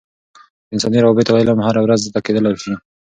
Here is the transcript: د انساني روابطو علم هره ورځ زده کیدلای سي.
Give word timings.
د 0.67 0.69
انساني 0.73 0.99
روابطو 1.03 1.37
علم 1.39 1.57
هره 1.67 1.81
ورځ 1.83 1.99
زده 2.07 2.19
کیدلای 2.25 2.55
سي. 2.63 2.73